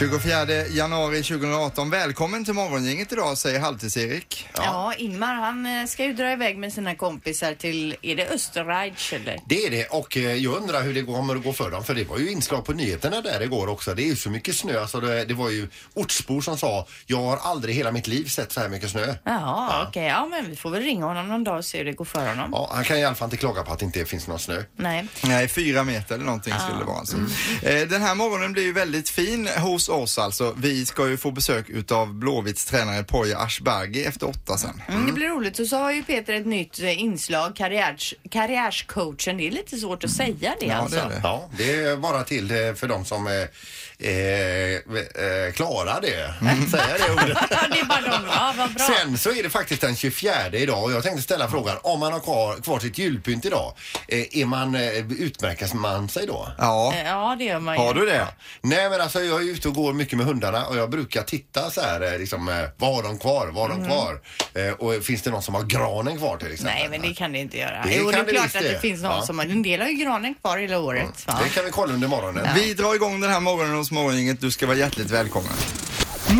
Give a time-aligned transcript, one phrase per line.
[0.00, 1.90] 24 januari 2018.
[1.90, 4.48] Välkommen till Morgongänget idag, säger Halvtids-Erik.
[4.54, 4.94] Ja.
[4.98, 9.38] Ingmar han eh, ska ju dra iväg med sina kompisar till, är det Österreich eller?
[9.46, 11.94] Det är det och eh, jag undrar hur det kommer att gå för dem för
[11.94, 13.94] det var ju inslag på nyheterna där igår också.
[13.94, 17.22] Det är ju så mycket snö så det, det var ju ortsbor som sa jag
[17.22, 19.14] har aldrig i hela mitt liv sett så här mycket snö.
[19.24, 20.06] Jaha, okej.
[20.06, 22.28] Ja, men vi får väl ringa honom någon dag och se hur det går för
[22.28, 22.50] honom.
[22.52, 24.62] Ja, han kan i alla fall inte klaga på att det inte finns någon snö.
[24.76, 25.06] Nej.
[25.24, 27.16] Nej, fyra meter eller någonting skulle det vara alltså.
[27.62, 30.54] Eh, Den här morgonen blir ju väldigt fin hos oss alltså.
[30.58, 34.82] Vi ska ju få besök utav Blåvitts tränare Poya Ashbagi efter åtta sen.
[34.88, 35.58] Mm, det blir roligt.
[35.58, 39.36] Och så har ju Peter ett nytt eh, inslag, karriärs, karriärscoachen.
[39.36, 40.96] Det är lite svårt att säga det Ja, alltså.
[40.96, 41.20] det är det.
[41.22, 43.46] Ja, det är bara till eh, för de som
[44.00, 46.34] eh, eh, klarar det.
[47.12, 47.38] Ordet.
[47.50, 48.26] Ja, det är bara de.
[48.26, 48.84] Ja, vad bra.
[48.98, 52.12] Sen så är det faktiskt den 24 idag och jag tänkte ställa frågan om man
[52.12, 53.74] har kvar, kvar sitt julpynt idag.
[54.08, 56.48] Eh, är man, eh, utmärker man sig då?
[56.58, 57.80] Ja, Ja, det gör man ju.
[57.80, 58.26] har du det?
[58.62, 61.70] Nej men alltså jag är ute och går mycket med hundarna och jag brukar titta
[61.70, 64.20] så här liksom, vad har de kvar, vad har de kvar?
[64.54, 66.74] Eh, och finns det någon som har granen kvar till exempel?
[66.78, 67.82] Nej, men det kan det inte göra.
[67.84, 68.80] Det jo, det kan är klart att det det.
[68.80, 69.22] finns någon Ja.
[69.26, 69.46] som har...
[69.46, 71.26] En del har ju granen kvar hela året.
[71.26, 71.38] Va?
[71.44, 72.46] Det kan vi kolla under morgonen.
[72.54, 74.40] Vi drar igång den här morgonen hos Morgongänget.
[74.40, 75.52] Du ska vara hjärtligt välkommen.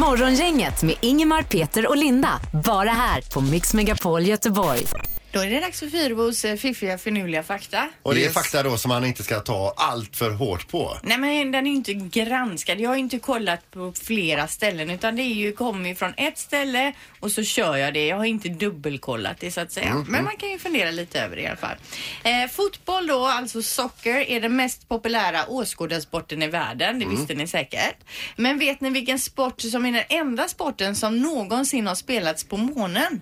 [0.00, 2.40] Morgongänget med Ingemar, Peter och Linda.
[2.64, 4.86] Bara här på Mix Megapol Göteborg.
[5.32, 7.88] Då är det dags för Fyrbos eh, fiffiga finurliga fakta.
[8.02, 8.34] Och det är Yes.
[8.34, 10.96] fakta då som man inte ska ta allt för hårt på.
[11.02, 12.80] Nej men den är ju inte granskad.
[12.80, 16.92] Jag har inte kollat på flera ställen utan det är ju kommer från ett ställe
[17.20, 18.06] och så kör jag det.
[18.06, 20.04] Jag har inte dubbelkollat det så att säga.
[20.08, 21.76] Men man kan ju fundera lite över det i alla fall.
[22.22, 26.98] Eh, fotboll då, alltså soccer, är den mest populära åskådarsporten i världen.
[26.98, 27.96] Det visste ni säkert.
[28.36, 32.56] Men vet ni vilken sport som är den enda sporten som någonsin har spelats på
[32.56, 33.20] månen?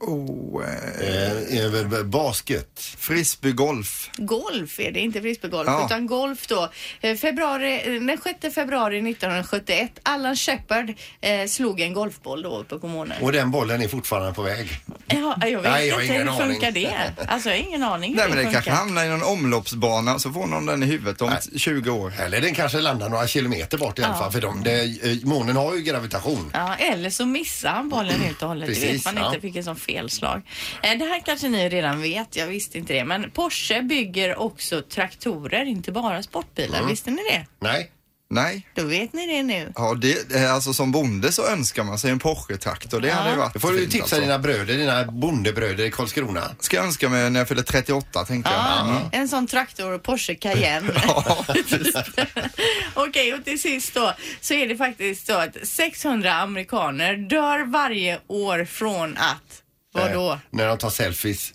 [0.00, 2.80] Oh, eh, Eh, eh, basket.
[2.98, 4.10] frisbeegolf.
[4.16, 5.86] Golf är det, inte frisbeegolf Ja.
[5.86, 6.68] utan golf då.
[7.00, 12.78] Eh, Februari, eh, den 6 februari 1971, Alan Shepard eh, slog en golfboll då uppe
[12.78, 13.22] på månen.
[13.22, 14.68] Och den bollen är fortfarande på väg.
[15.06, 16.84] Ja, jag vet Nej, jag inte, hur ingen funkar aning.
[17.16, 17.24] det?
[17.28, 18.52] Alltså jag har ingen aning Nej men det funkar.
[18.60, 21.58] kanske hamnar i någon omloppsbana så får någon den i huvudet om Nej.
[21.60, 22.12] 20 år.
[22.20, 24.18] Eller den kanske landar några kilometer bort i alla Ja.
[24.18, 26.50] fall för de, det, månen har ju gravitation.
[26.54, 28.66] Ja, eller så missar han bollen helt och hållet.
[28.68, 29.26] det vet Precis, man ja.
[29.28, 30.42] inte, fick en sån felslag.
[30.82, 33.04] Eh, det här kanske ni redan vet, jag visste inte det.
[33.04, 36.78] Men Porsche bygger också traktorer, inte bara sportbilar.
[36.78, 36.90] Mm.
[36.90, 37.46] Visste ni det?
[37.60, 37.90] Nej.
[38.30, 38.66] Nej.
[38.74, 39.72] Då vet ni det nu.
[39.76, 43.00] Ja, det, eh, alltså som bonde så önskar man sig en Porsche-traktor.
[43.00, 43.14] Det Ja.
[43.14, 44.20] hade ju varit Då får du tipsa alltså.
[44.20, 46.42] dina bröder, dina bondebröder i Karlskrona.
[46.60, 48.60] Ska jag önska mig när jag fyller 38 tänkte jag.
[48.60, 49.02] Ja, Mm.
[49.12, 50.92] en sån traktor Porsche Cayenne.
[52.94, 58.18] Okej, och till sist då så är det faktiskt så att 600 amerikaner dör varje
[58.26, 59.62] år från att,
[59.92, 60.32] vadå?
[60.32, 61.52] Eh, när de tar selfies.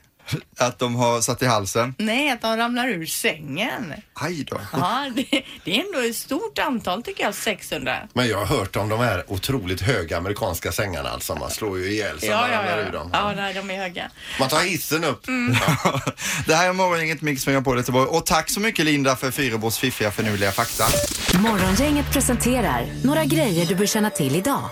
[0.57, 1.95] Att de har satt i halsen.
[1.97, 3.93] Nej, att de ramlar ur sängen.
[4.13, 4.61] Aj då.
[4.73, 7.97] Ja, det, det är ändå ett stort antal tycker jag, 600.
[8.13, 11.35] Men jag har hört om de här otroligt höga amerikanska sängarna alltså.
[11.35, 12.87] Man slår ju ihjäl sig Ja, man ja, ramlar ja.
[12.87, 13.09] ur dem.
[13.13, 14.11] Ja, nej, de är höga.
[14.39, 15.25] Man tar hissen upp.
[16.45, 20.11] Det här är Morgongänget Mix på Göteborg och tack så mycket Linda för Fyrebos fiffiga
[20.11, 20.83] förnuliga fakta.
[21.39, 24.69] Morgongänget presenterar några grejer du bör känna till idag.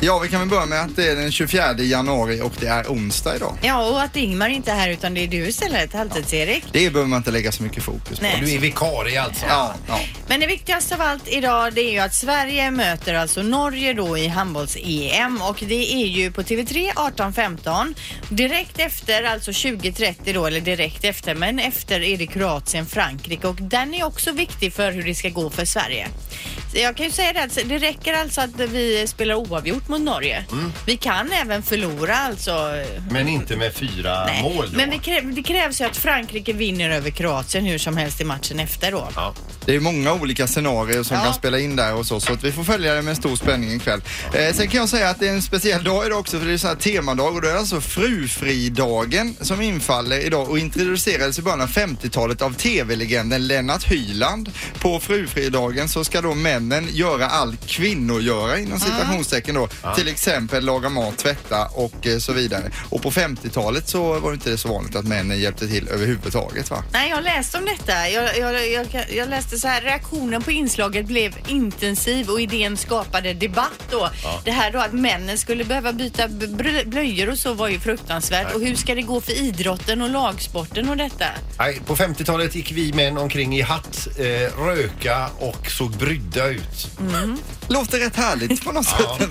[0.00, 2.84] Ja, vi kan väl börja med att det är den 24 januari och det är
[2.86, 3.58] onsdag idag.
[3.62, 6.64] Ja, och att Ingmar inte är här utan det är du istället, Halvtids-Erik.
[6.72, 8.24] Det behöver man inte lägga så mycket fokus på.
[8.24, 8.42] Nej.
[8.44, 9.46] Du är vikarie alltså.
[9.48, 10.00] Ja, ja.
[10.28, 14.18] Men det viktigaste av allt idag det är ju att Sverige möter alltså Norge då
[14.18, 17.94] i handbolls-EM och det är ju på TV3 18.15.
[18.28, 23.94] Direkt efter, alltså 20.30 då, eller direkt efter, men efter är det Kroatien-Frankrike och den
[23.94, 26.08] är också viktig för hur det ska gå för Sverige.
[26.74, 30.44] Jag kan ju säga det att det räcker alltså att vi spelar oavgjort mot Norge.
[30.86, 32.72] Vi kan även förlora alltså.
[33.10, 34.42] Men inte med fyra Nej.
[34.42, 34.76] mål då.
[34.76, 38.24] Men det, krä- det krävs ju att Frankrike vinner över Kroatien hur som helst i
[38.24, 39.08] matchen efter då.
[39.16, 39.34] Ja.
[39.66, 41.24] Det är många olika scenarier som Ja.
[41.24, 42.20] kan spela in där och så.
[42.20, 44.02] Så att vi får följa det med stor spänning ikväll.
[44.34, 46.52] Eh, sen kan jag säga att det är en speciell dag idag också för det
[46.52, 51.42] är så här temadag och det är alltså frufridagen som infaller idag och introducerades i
[51.42, 54.50] början av 50-talet av tv-legenden Lennart Hyland.
[54.78, 59.68] På frufridagen så ska då männen göra allt kvinnor göra inom citationstecken då.
[59.96, 62.70] Till exempel laga mat, tvätta och eh, så vidare.
[62.90, 66.84] Och på 50-talet så var det inte så vanligt att männen hjälpte till överhuvudtaget va?
[66.92, 68.08] Nej, jag läste om detta.
[68.10, 73.34] Jag, jag, jag, jag läste så här, reaktionen på inslaget blev intensiv och idén skapade
[73.34, 74.10] debatt då.
[74.44, 76.28] Det här då att männen skulle behöva byta
[76.86, 78.54] blöjor och så var ju fruktansvärt.
[78.54, 81.24] Och hur ska det gå för idrotten och lagsporten och detta?
[81.58, 86.88] Nej, på 50-talet gick vi män omkring i hatt, eh, röka och såg brydda ut.
[87.68, 89.30] Låter rätt härligt på något sätt.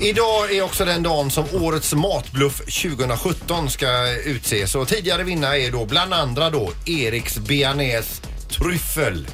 [0.00, 5.70] Idag är också den dagen som årets matbluff 2017 ska utses och tidigare vinnare är
[5.70, 8.22] då bland andra då Eriks Bearnaise
[8.52, 9.26] Tryffel.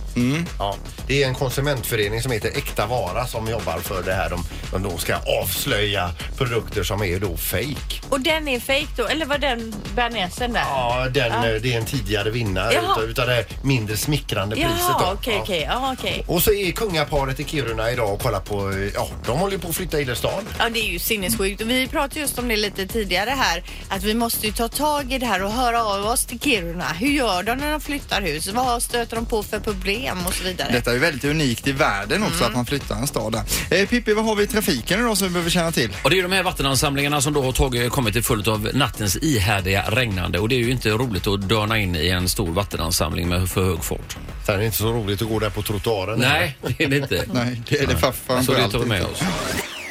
[0.59, 0.77] Ja,
[1.07, 4.31] det är en konsumentförening som heter Äkta Vara som jobbar för det här.
[4.31, 8.01] De, de då ska avslöja produkter som är då fake.
[8.09, 9.07] Och den är fake då?
[9.07, 10.61] Eller var den bearnaisen där?
[10.61, 12.93] Ja, den, eh, det är en tidigare vinnare Jaha.
[12.93, 14.71] utav, utav det mindre smickrande priset.
[14.79, 14.85] då.
[15.01, 15.43] Jaha, okej, Ja.
[15.43, 15.67] okej.
[15.71, 16.25] Ja, okej.
[16.27, 19.59] Och så är kungaparet i Kiruna idag och kollar på, eh, ja, de håller ju
[19.59, 20.49] på att flytta i stan.
[20.59, 21.61] Ja, det är ju sinnessjukt.
[21.63, 25.13] Och Vi pratade just om det lite tidigare här, att vi måste ju ta tag
[25.13, 26.89] i det här och höra av oss till Kiruna.
[26.89, 28.49] Hur gör de när de flyttar hus?
[28.49, 30.73] Vad stöter de på för problem och så vidare?
[30.73, 33.81] Detta är väldigt unikt i världen också att man flyttar en stad där.
[33.81, 35.97] Eh, Pippi, vad har vi i trafiken idag som vi behöver känna till?
[36.03, 38.71] Och det är ju de här vattenansamlingarna som då har tagit, kommit till följd av
[38.75, 42.53] nattens ihärdiga regnande och det är ju inte roligt att dörna in i en stor
[42.53, 44.17] vattenansamling med för hög fart.
[44.47, 46.19] Sen är det inte så roligt att gå där på trottoaren.
[46.19, 47.25] Nej, det är det inte.
[47.33, 49.21] Nej, det är det för Så det tar vi med oss.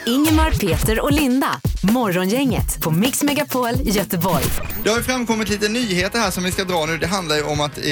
[0.06, 1.60] Ingemar, Peter och Linda.
[1.81, 4.44] Morgongänget på Mix Megapol Göteborg.
[4.83, 6.97] Det har ju framkommit lite nyheter här som vi ska dra nu.
[6.97, 7.83] Det handlar ju om att eh,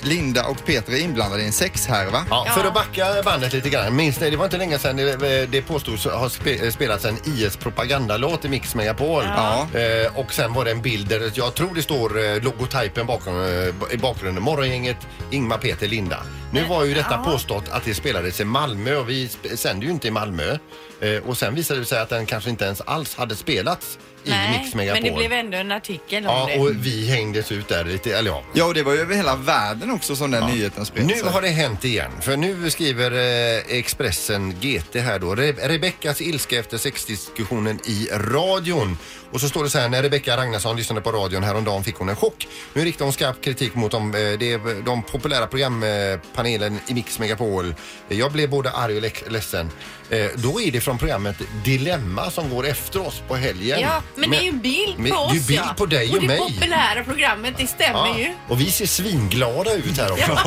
[0.00, 2.26] Linda och Peter är inblandade i en sexhärva.
[2.30, 3.96] Ja, för att backa bandet lite grann.
[3.96, 7.56] Minns ni, det var inte länge sedan det, det påstods ha spe, spelats en IS
[7.56, 9.24] propagandalåt i Mix Megapol.
[9.24, 9.66] Ja.
[9.74, 13.34] Eh, och sen var det en bild där jag tror det står eh, logotypen bakom,
[13.34, 14.42] eh, i bakgrunden.
[14.42, 14.96] Morgongänget,
[15.30, 16.22] Ingmar, Peter, Linda.
[16.52, 20.08] Nu var ju detta påstått att det spelades i Malmö och vi sänder ju inte
[20.08, 20.58] i Malmö.
[21.00, 23.98] Eh, och sen visade det sig att den kanske inte ens alls hade hade spelats
[24.28, 25.02] i Mix Megapol.
[25.02, 26.58] men det blev ändå en artikel om Ja, det.
[26.60, 28.42] och vi hängdes ut där lite, eller ja.
[28.54, 31.28] Ja, och det var ju över hela världen också som den nyheten spred Nu sig.
[31.28, 32.10] har det hänt igen.
[32.20, 35.34] För nu skriver eh, Expressen GT här då.
[35.34, 38.98] Re Rebeckas ilska efter sexdiskussionen i radion.
[39.32, 42.08] Och så står det så här, när Rebecka Ragnarsson lyssnade på radion häromdagen fick hon
[42.08, 42.48] en chock.
[42.74, 47.74] Nu riktar hon skarp kritik mot de, eh, de, de populära programpanelen i Mix Megapol.
[48.08, 49.70] Jag blev både arg och le- ledsen.
[50.10, 53.80] Eh, då är det från programmet Dilemma som går efter oss på helgen.
[53.80, 55.74] Ja, men, det är ju en bild på men- oss Det är bild ja.
[55.76, 56.38] på dig och, och det mig.
[56.38, 58.32] populära programmet, det stämmer ju.
[58.48, 60.38] Och vi ser svinglada ut här också.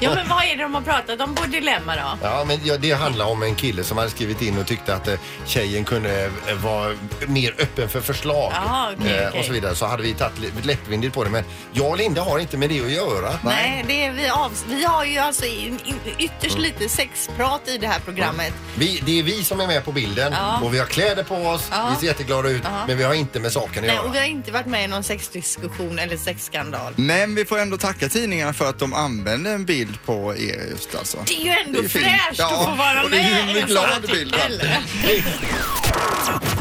[0.00, 2.18] Ja, men vad är det de har pratat om på Dilemma då?
[2.28, 5.08] Ja, men ja, det handlar om en kille som hade skrivit in och tyckte att
[5.08, 5.14] eh,
[5.46, 6.94] tjejen kunde eh, vara
[7.26, 9.40] mer öppen för förslag Jaha, okej, eh, okej.
[9.40, 9.74] och så vidare.
[9.74, 11.30] Så hade vi tagit li- lättvindigt på det.
[11.30, 13.38] Men jag och Linda har inte med det att göra.
[13.44, 17.78] Nej, det är vi, av, vi har ju alltså in, in, ytterst lite sexprat i
[17.78, 18.52] det här programmet.
[18.74, 20.60] Vi, det är vi som är med på bilden Ja.
[20.62, 21.88] och vi har kläder på oss, Ja.
[21.94, 22.70] vi ser jätteglada ut, Ja.
[22.86, 24.00] Men vi har inte med saken att Nej, göra.
[24.08, 26.92] och vi har inte varit med i någon sexdiskussion eller sexskandal.
[26.96, 30.94] Men vi får ändå tacka tidningarna för att de använde en bild på er just
[30.94, 31.18] alltså.
[31.26, 32.04] Det är ju ändå Det är fint.
[32.04, 34.10] fräscht Ja, att få vara och det är ju med en i en sån glad
[34.10, 34.38] bild, va?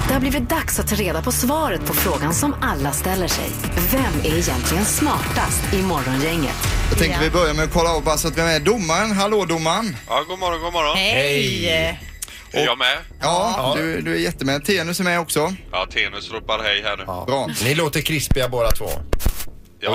[0.07, 3.49] Det har blivit dags att ta reda på svaret på frågan som alla ställer sig.
[3.91, 6.55] Vem är egentligen smartast i Morgongänget?
[6.89, 7.23] Jag tänkte Ja.
[7.23, 9.11] vi börjar med att kolla av bara så att vi är med domaren.
[9.11, 9.97] Hallå domaren!
[10.07, 10.97] Ja, god morgon, god morgon.
[10.97, 12.10] Hej!
[12.53, 12.97] Är jag med?
[13.21, 14.65] Ja, Du, du är jättemed.
[14.65, 15.53] Tenus är med också.
[15.71, 17.03] Ja, Tenus ropar hej här nu.
[17.07, 17.49] Ja, Bra.
[17.63, 18.89] Ni låter krispiga båda två.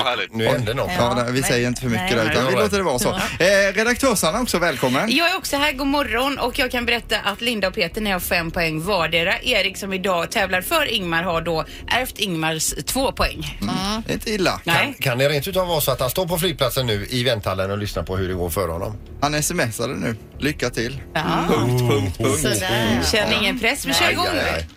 [0.04, 0.34] härligt.
[0.34, 0.90] Nu hände något.
[0.98, 2.24] Ja, nej, vi säger inte för mycket Nej.
[2.24, 2.62] där utan vi Nej.
[2.62, 3.08] låter det vara så.
[3.10, 5.10] Eh, redaktörsarna också, välkommen.
[5.16, 8.10] Jag är också här, god morgon och jag kan berätta att Linda och Peter ni
[8.10, 9.40] har fem poäng vardera.
[9.42, 13.58] Erik som idag tävlar för Ingmar har då ärvt Ingmars två poäng.
[14.06, 14.60] Det är inte illa.
[14.64, 14.96] Nej.
[15.00, 17.78] Kan det rent utav vara så att han står på flygplatsen nu i vänthallen och
[17.78, 18.96] lyssnar på hur det går för honom?
[19.20, 20.16] Han smsade nu.
[20.38, 21.00] Lycka till.
[21.14, 21.44] Ja.
[21.48, 22.38] Punkt, punkt, punkt.
[22.40, 23.02] Sådär.
[23.12, 23.86] Känner ingen press.
[23.86, 24.26] Vi kör igång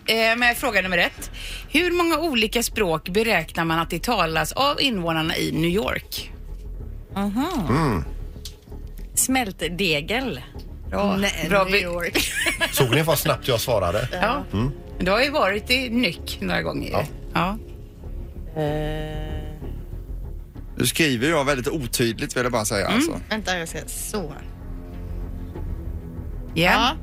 [0.06, 1.30] eh, med fråga nummer ett.
[1.68, 6.32] Hur många olika språk beräknar man att det talas av invånarna i New York?
[9.14, 10.40] Smältdegel.
[10.90, 11.16] Bra.
[11.16, 12.32] Nej, Bra New York.
[12.72, 14.08] Såg ni vad snabbt jag svarade?
[14.22, 14.44] Ja.
[15.00, 16.90] Du har ju varit i Nyck några gånger.
[16.90, 17.04] Ja.
[17.34, 17.58] Ja.
[20.76, 23.20] Nu skriver jag väldigt otydligt vill jag bara säga alltså.
[23.28, 23.78] Vänta, jag ska...
[23.86, 24.32] Så.
[26.54, 26.96] Ja.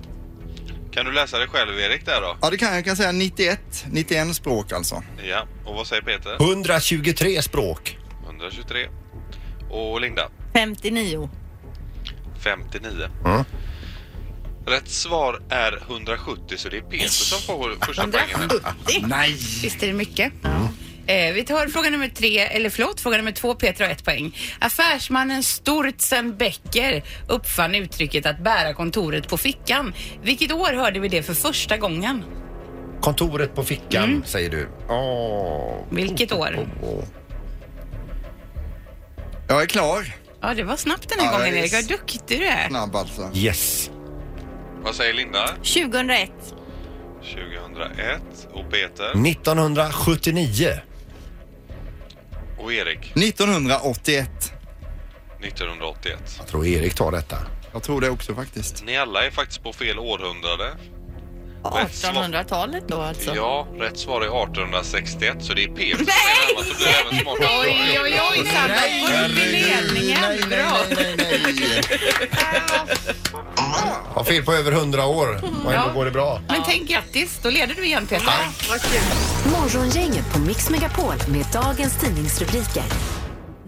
[0.92, 2.38] Kan du läsa det själv, Erik, där då?
[2.42, 2.77] Ja, det kan jag.
[2.77, 3.86] Jag kan säga 91.
[3.92, 5.04] 91 språk alltså.
[5.30, 5.48] Ja.
[5.66, 6.36] Och vad säger Peter?
[6.36, 7.98] 123 språk.
[8.25, 8.88] 123.
[9.70, 10.30] Och Linda?
[10.54, 11.30] 59.
[12.44, 12.92] 59.
[13.25, 13.44] Mm.
[14.66, 18.39] Rätt svar är 170 så det är Peter som får första poängen.
[18.39, 19.06] 170?
[19.08, 19.32] Nej!
[19.62, 20.34] Visst är det mycket?
[21.07, 24.37] Eh, vi tar fråga nummer tre, eller förlåt, fråga nummer två, Peter har ett poäng.
[24.59, 29.93] Affärsmannen Sturzen Becker uppfann uttrycket att bära kontoret på fickan.
[30.23, 32.23] Vilket år hörde vi det för första gången?
[33.01, 34.23] Kontoret på fickan, Mm.
[34.25, 34.69] säger du.
[34.89, 35.83] Åh.
[35.91, 36.67] Vilket år?
[39.47, 40.05] Jag är klar.
[40.41, 41.73] Ja, det var snabbt den här Ja, gången det är Erik.
[41.73, 42.67] Vad duktig du är.
[42.67, 43.29] Snabb alltså.
[43.35, 43.91] Yes.
[44.83, 45.47] Vad säger Linda?
[45.47, 46.31] 2001.
[47.21, 48.21] 2001.
[48.53, 49.11] Och Peter?
[49.29, 50.69] 1979.
[52.57, 52.99] Och Erik?
[53.15, 54.29] 1981.
[55.43, 56.19] 1981.
[56.37, 57.37] Jag tror Erik tar detta.
[57.73, 58.83] Jag tror det också faktiskt.
[58.83, 60.75] Ni alla är faktiskt på fel århundrade.
[61.75, 63.35] Rätt svar- 1800-talet då alltså.
[63.35, 66.69] Ja, rätt svar är 1861 så det är Peter som är närmast.
[66.69, 67.49] Så blir det även smartast.
[67.63, 68.75] Oj, oj, oj, Sandra.
[68.77, 70.49] Får upp i ledningen.
[70.49, 70.77] Bra.
[74.13, 75.27] Har fel på över 100 år
[75.65, 75.91] och ändå Ja.
[75.93, 76.41] går det bra.
[76.48, 78.34] Men tänk grattis, då leder du igen Peter.
[79.51, 82.84] Morgongänget på Mix Megapol med dagens tidningsrubriker.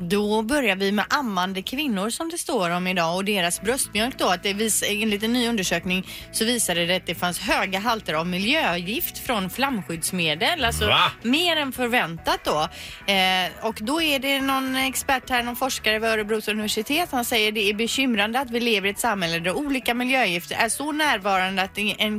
[0.10, 4.28] Då börjar vi med ammande kvinnor som det står om idag och deras bröstmjölk då.
[4.28, 8.14] Att det vis, enligt en ny undersökning så visade det att det fanns höga halter
[8.14, 10.66] av miljögift från flamskyddsmedel.
[10.66, 11.12] Alltså Va?
[11.22, 12.68] mer än förväntat då.
[13.14, 17.10] Eh, och då är det någon expert här, någon forskare vid Örebros universitet.
[17.12, 20.70] Han säger det är bekymrande att vi lever i ett samhälle där olika miljögifter är
[20.70, 21.78] så närvarande att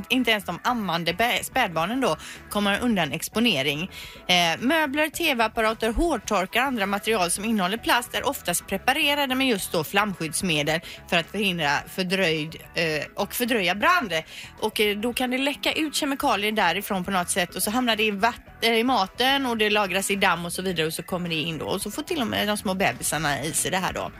[0.09, 2.17] inte ens de ammande spädbarnen då
[2.49, 3.91] kommer undan exponering.
[4.27, 9.71] Eh, möbler, tv-apparater, hårtorkar och andra material som innehåller plast är oftast preparerade med just
[9.71, 14.13] då flamskyddsmedel för att förhindra fördröjd eh, och fördröja brand.
[14.59, 17.95] Och eh, då kan det läcka ut kemikalier därifrån på något sätt och så hamnar
[17.95, 20.93] det i, vatten, eh, i maten och det lagras i damm och så vidare och
[20.93, 23.51] så kommer det in då och så får till och med de små bebisarna i
[23.51, 24.11] sig det här då.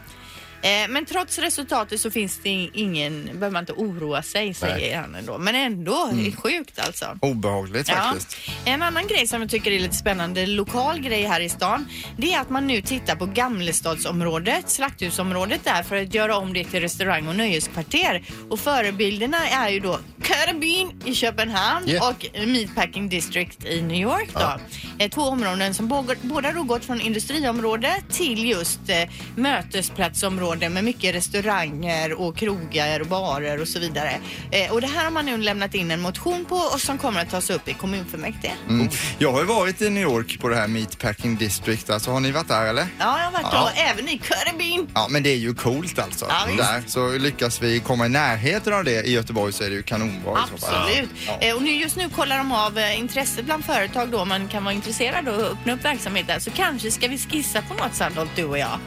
[0.64, 5.16] Eh, Men trots resultatet så finns det ingen, behöver man inte oroa sig säger han
[5.16, 5.38] ändå.
[5.38, 7.18] Men ändå, det är sjukt alltså.
[7.22, 8.38] Obehagligt faktiskt.
[8.66, 11.86] En annan grej som jag tycker är lite spännande, lokal grej här i stan,
[12.18, 16.64] det är att man nu tittar på Gamlestadsområdet, slakthusområdet där för att göra om det
[16.64, 18.24] till restaurang och nöjeskvarter.
[18.50, 22.10] Och förebilderna är ju då Karabin i Köpenhamn Yeah.
[22.10, 24.60] och Meatpacking District i New York då.
[25.00, 30.84] Eh, Två områden som båda, båda då gått från industriområde till just eh, mötesplatsområde med
[30.84, 34.12] mycket restauranger och krogar och barer och så vidare.
[34.52, 37.22] Eh, och det här har man nu lämnat in en motion på och som kommer
[37.22, 38.54] att tas upp i kommunfullmäktige.
[38.70, 38.90] Mm.
[39.18, 41.90] Jag har ju varit i New York på det här Meatpacking District.
[41.90, 42.88] Alltså, har ni varit där eller?
[43.00, 43.72] Ja, jag har varit Ja.
[43.76, 44.88] då även i Karabin.
[44.94, 46.26] Ja, men det är ju coolt alltså.
[46.30, 46.84] Ja, där.
[46.88, 50.38] Så lyckas vi komma i närheten av det i Göteborg så är det ju kanonbra.
[50.54, 51.10] Absolut.
[51.28, 51.38] Ja.
[51.42, 54.64] Eh, Och nu, just nu kollar de av eh, intresset bland företag då man kan
[54.64, 56.40] vara intresserad och öppna upp verksamhet där.
[56.40, 58.80] Så kanske ska vi skissa på något Sandholt, du och jag.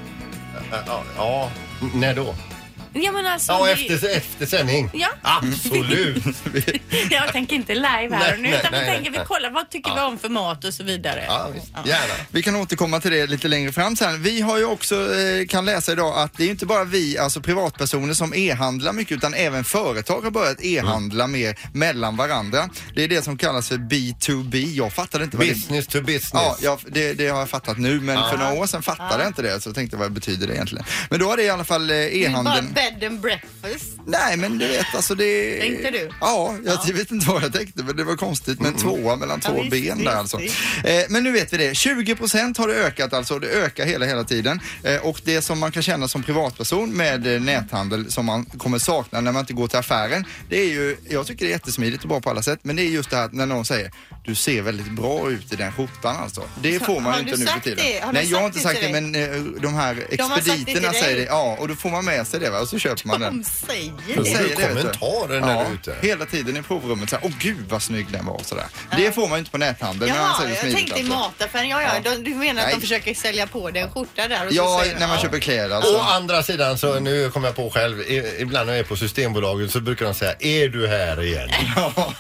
[0.87, 1.51] Ja, ja.
[1.95, 2.35] när då?
[2.95, 3.53] Ja men alltså.
[3.53, 4.91] Ja, det- efter, efter sändning.
[4.93, 5.09] Ja.
[5.23, 6.25] Absolut.
[7.11, 9.21] Jag tänker inte live här Nej, och nu nej, utan vi nej, tänker nej.
[9.21, 11.25] vi kollar vad tycker vi om för mat och så vidare.
[11.29, 11.67] Ja, visst.
[11.85, 12.15] Gärna.
[12.31, 14.23] Vi kan återkomma till det lite längre fram sen.
[14.23, 17.19] Vi har ju också, eh, kan läsa idag att det är ju inte bara vi,
[17.19, 22.69] alltså privatpersoner som e-handlar mycket utan även företag har börjat e-handla mer mellan varandra.
[22.95, 24.57] Det är det som kallas för B2B.
[24.77, 26.31] Jag fattade inte vad det Business to business.
[26.33, 28.29] Ja, jag, det, det har jag fattat nu men Ja.
[28.31, 30.85] för några år sedan fattade jag inte det så jag tänkte vad betyder det egentligen.
[31.11, 32.73] Men då har det i alla fall eh, bara e-handeln.
[32.91, 33.99] Bed and breakfast.
[34.07, 35.61] Nej men du vet alltså det...
[35.61, 36.11] Tänkte du?
[36.21, 39.41] Ja, jag vet inte vad jag tänkte men det var konstigt med en tvåa mellan
[39.45, 40.41] Ja, två visst, ben visst, där alltså.
[40.41, 41.75] Eh, men nu vet vi det.
[41.75, 43.39] 20 procent har det ökat alltså.
[43.39, 44.61] Det ökar hela, hela tiden.
[44.83, 48.79] Eh, och det som man kan känna som privatperson med eh, näthandel som man kommer
[48.79, 50.25] sakna när man inte går till affären.
[50.49, 52.59] Det är ju, jag tycker det är jättesmidigt och bra på alla sätt.
[52.63, 53.91] Men det är just det här att när någon säger
[54.25, 56.43] du ser väldigt bra ut i den skjortan alltså.
[56.63, 57.85] Det får man har ju inte nu för tiden.
[57.85, 58.01] det?
[58.01, 60.17] Har du Nej, jag har inte det sagt till det men eh, de här De
[60.17, 61.01] det expediterna dig?
[61.01, 61.25] säger det.
[61.25, 62.67] Ja, och då får man med sig det va?
[62.75, 63.39] Så köper man den.
[63.39, 64.15] De säger det.
[64.15, 66.07] du säger det, kommentarer när ja, du är ute?
[66.07, 68.67] hela tiden i provrummet så här, åh gud vad snygg den var sådär.
[68.97, 70.09] Det får man ju inte på näthandel.
[70.09, 71.19] men annars är Jaha, det jag smidigt, tänkte i alltså.
[71.19, 71.69] mataffären.
[71.69, 72.11] Ja, ja, Ja.
[72.11, 72.75] de- du menar att Nej.
[72.75, 75.17] de försöker sälja på dig en skjorta där och så Ja, säger de, när man
[75.17, 75.23] ja.
[75.23, 75.99] köper kläder Å alltså.
[75.99, 79.71] andra sidan så, nu kommer jag på själv, i- ibland när jag är på Systembolaget
[79.71, 81.49] så brukar de säga, är du här igen?
[81.77, 82.13] Ja.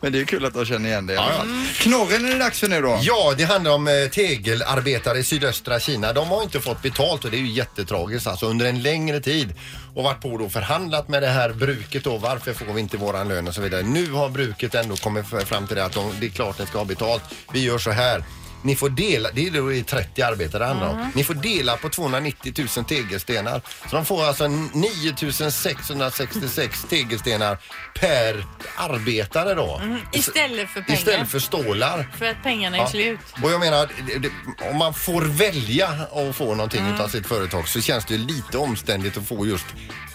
[0.00, 1.14] Men det är kul att de känner igen det.
[1.14, 1.36] Ja, ja.
[1.36, 1.48] fall.
[1.74, 2.98] Knorren är det dags för nu då.
[3.02, 6.12] Ja, det handlar om eh, tegelarbetare i sydöstra Kina.
[6.12, 9.54] De har inte fått betalt och det är ju jättetragiskt alltså under en längre tid
[9.94, 12.16] och varit på då förhandlat med det här bruket då.
[12.16, 13.82] Varför får vi inte våran lön och så vidare.
[13.82, 16.66] Nu har bruket ändå kommit fram till det att de, det är klart att de
[16.66, 17.22] ska ha betalt.
[17.52, 18.24] Vi gör så här.
[18.62, 21.10] Ni får dela, det är då i 30 arbetare det handlar om.
[21.14, 23.60] Ni får dela på 290 000 tegelstenar.
[23.90, 27.58] Så de får alltså 9 666 tegelstenar
[28.00, 28.44] per
[28.76, 29.80] arbetare då.
[29.82, 30.98] Mm, istället för pengar.
[30.98, 32.10] Istället för stålar.
[32.18, 32.88] För att pengarna är Ja.
[32.90, 33.18] slut.
[33.42, 36.94] Och jag menar, det- det- om man får välja att få någonting Mm.
[36.94, 39.66] utav sitt företag så känns det ju lite omständigt att få just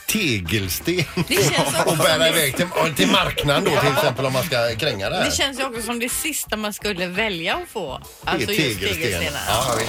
[0.08, 1.06] tegelsten
[1.86, 5.26] och bära iväg till, till marknaden då till exempel om man ska kränga det här.
[5.26, 8.02] Det känns ju också som det sista man skulle välja att få.
[8.32, 9.02] Alltså just tegelsten.
[9.02, 9.42] tegelstenar.
[9.48, 9.80] Ja.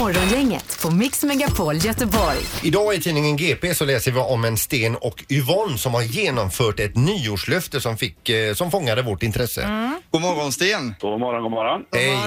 [0.00, 2.38] Morgongänget på Mix Megapol Göteborg.
[2.62, 6.80] Idag i tidningen GP så läser vi om en Sten och Yvonne som har genomfört
[6.80, 9.90] ett nyårslöfte som, fick, eh, som fångade vårt intresse.
[10.10, 10.94] God morgon Sten.
[11.00, 11.82] God morgon, god morgon.
[11.94, 12.18] Hej.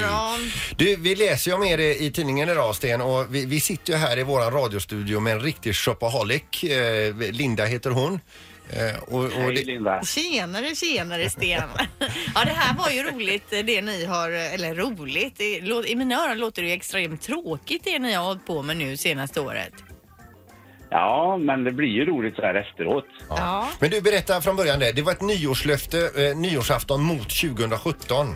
[0.75, 3.99] Du, vi läser ju om er i tidningen idag Sten och vi, vi sitter ju
[3.99, 6.63] här i våran radiostudio med en riktig shopaholic.
[6.63, 8.19] Eh, Linda heter hon.
[8.73, 10.03] Eh, och, och Hej det, Linda.
[10.03, 11.69] Tjenare, tjenare Sten.
[12.35, 16.37] ja, det här var ju roligt det ni har, eller roligt, det i mina öron
[16.37, 19.73] låter det ju extremt tråkigt det ni har hållit på med nu senaste året.
[20.89, 23.05] Ja, men det blir ju roligt så här efteråt.
[23.29, 23.67] Ja.
[23.79, 24.91] Men du berättar från början det.
[24.91, 28.27] Det var ett nyårslöfte, eh, nyårsafton mot 2017.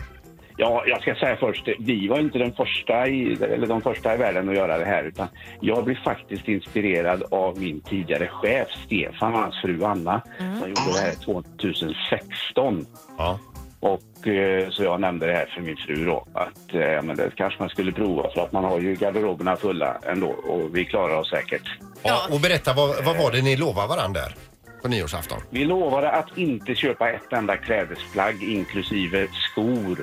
[0.56, 4.16] Ja, jag ska säga först, vi var inte den första i, eller de första i
[4.16, 5.28] världen att göra det här utan
[5.60, 10.92] jag blev faktiskt inspirerad av min tidigare chef Stefan och hans fru Anna som gjorde
[10.94, 12.86] det här 2016.
[13.18, 13.38] Ja.
[13.80, 17.16] Och eh, så jag nämnde det här för min fru då att eh, ja, men
[17.16, 20.84] det kanske man skulle prova för att man har ju garderoberna fulla ändå och vi
[20.84, 21.78] klarar oss säkert.
[22.02, 22.28] Ja.
[22.30, 24.34] Och berätta, vad, vad var det ni lovade varandra där
[24.82, 25.38] på nyårsafton?
[25.50, 29.98] Vi lovade att inte köpa ett enda klädesplagg inklusive skor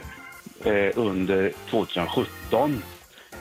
[0.96, 2.84] under 2017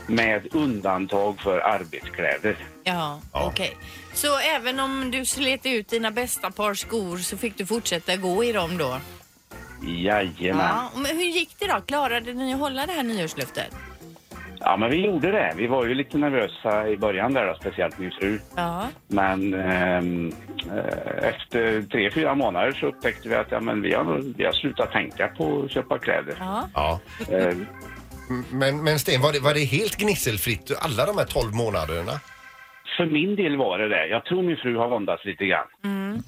[0.07, 2.57] med undantag för arbetskläder.
[2.85, 3.77] Ja, okej.
[4.15, 8.45] Så även om du slet ut dina bästa par skor så fick du fortsätta gå
[8.45, 8.99] i dem då?
[9.87, 10.67] Jajamän.
[10.67, 11.81] Ja, men hur gick det då?
[11.87, 13.75] Klarade ni att hålla det här nyårslöftet?
[14.65, 15.53] Ja, men vi gjorde det.
[15.57, 18.39] Vi var ju lite nervösa i början där då, speciellt min fru.
[18.57, 18.89] Ja.
[19.09, 20.33] Men ehm,
[20.73, 24.53] eh, efter tre, fyra månader så upptäckte vi att ja, men vi, har, vi har
[24.53, 26.37] slutat tänka på att köpa kläder.
[26.41, 26.69] Ja.
[26.75, 27.01] Ja.
[27.37, 27.55] Eh,
[28.51, 32.13] Men, men Sten, var det, var det helt gnisselfritt alla de här 12 månaderna?
[32.97, 34.07] för min del var det det.
[34.07, 35.67] Jag tror min fru har våndats lite grann.
[35.85, 36.19] Mm.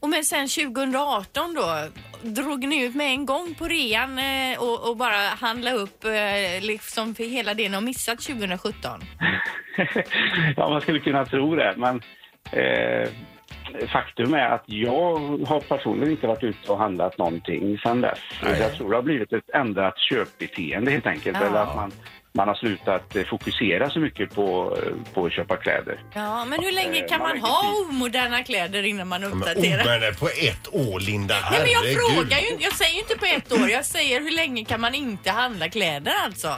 [0.00, 1.62] Och men sen 2018 då,
[2.24, 6.60] drog ni ut med en gång på rean eh, och, och bara handla upp eh,
[6.62, 9.00] liksom för hela det ni har missat 2017?
[10.56, 12.02] ja, man skulle kunna tro det, men
[12.52, 13.08] eh,
[13.92, 18.18] faktum är att jag har personligen inte varit ute och handlat någonting sedan dess.
[18.60, 21.46] Jag tror det har blivit ett ändrat köpbeteende helt enkelt, Ja.
[21.46, 21.92] eller att man,
[22.36, 26.00] man har slutat eh, fokusera så mycket på, eh, på att köpa kläder.
[26.14, 29.84] Ja, men hur länge Eh, kan man man ha omoderna kläder innan man Men uppdaterar?
[29.84, 33.18] omöjligt på ett år Linda, Nej, men jag frågar ju inte, jag säger ju inte
[33.18, 36.48] på ett år, jag säger hur länge kan man inte handla kläder alltså?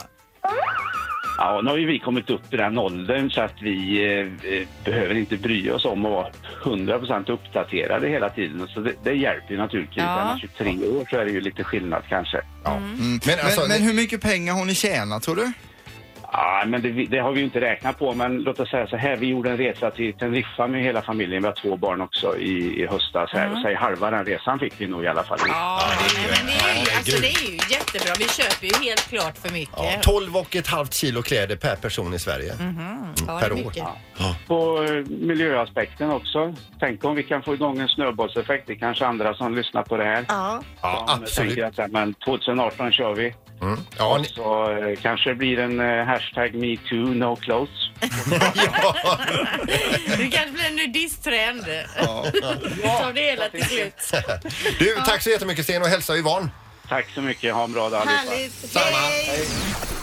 [1.37, 4.67] Ja, nu har ju vi kommit upp i den åldern så att vi eh, eh,
[4.85, 6.27] behöver inte bry oss om att vara
[6.63, 8.67] 100% uppdaterade hela tiden.
[8.67, 10.03] Så det, det hjälper ju naturligtvis.
[10.03, 10.25] Ja.
[10.25, 12.41] Man 23 år så är det ju lite skillnad kanske.
[12.65, 13.19] Mm.
[13.25, 15.51] Men alltså, men, men hur mycket pengar har ni tjänat tror du?
[16.31, 18.97] Ja, men det, det har vi ju inte räknat på, men låt oss säga så
[18.97, 19.15] här.
[19.17, 21.41] Vi gjorde en resa till Teneriffa med hela familjen.
[21.41, 23.51] Vi har två barn också i, i höstas här.
[23.51, 25.37] Och säg halva den resan fick vi nog i alla fall.
[25.47, 25.81] Ja,
[26.15, 28.13] nej, men det är, ju, alltså, det är ju jättebra.
[28.19, 29.73] Vi köper ju helt klart för mycket.
[29.77, 32.53] Ja, 12 och ett halvt kilo kläder per person i Sverige.
[32.59, 33.13] Mhm.
[33.27, 33.65] Ja, per det är år.
[33.65, 33.83] mycket.
[34.47, 36.53] På eh, miljöaspekten också.
[36.79, 38.67] Tänk om vi kan få igång en snöbollseffekt.
[38.67, 40.25] Det är kanske andra som lyssnar på det här.
[40.27, 40.61] Ja.
[40.81, 41.55] Ja, Som absolut.
[41.55, 43.33] tänker att men 2018 kör vi.
[43.61, 43.79] Mm.
[43.97, 47.89] Ja, ni, så eh, kanske det blir en eh, hashtag metoo no clothes.
[48.83, 49.17] ja.
[50.17, 51.65] Det kanske blir en nudisttrend.
[52.75, 54.13] Vi tar det hela till slut.
[54.79, 56.49] Du, tack så jättemycket Sten och hälsa Yvonne.
[56.89, 57.53] Tack så mycket.
[57.53, 58.31] Ha en bra dag allihopa.
[58.31, 58.75] Härligt.
[58.75, 59.47] Hej!